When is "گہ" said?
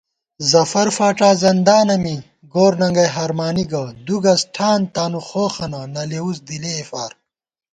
3.71-3.83